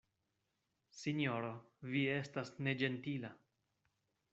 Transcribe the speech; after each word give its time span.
Sinjoro, 1.01 1.53
vi 1.93 2.03
estas 2.17 2.53
neĝentila. 2.69 3.35